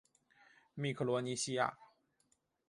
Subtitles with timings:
[0.73, 1.77] 密克罗尼西亚。